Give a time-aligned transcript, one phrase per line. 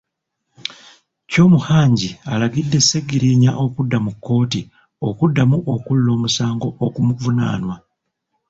[1.29, 4.61] Kyomuhangi alagidde Sseggirinya okudda mu kkooti
[5.07, 7.75] okuddamu okuwulira omusango ogumuvunaanwa.